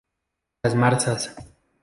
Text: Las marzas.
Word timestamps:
Las 0.63 0.73
marzas. 0.73 1.35